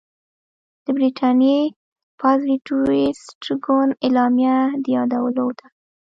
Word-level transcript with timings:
د 0.83 0.85
برټانیې 0.95 1.59
پازیټویسټ 2.19 3.43
ګوند 3.65 3.91
اعلامیه 4.05 4.57
د 4.83 4.85
یادولو 4.97 5.47
ده. 5.59 5.67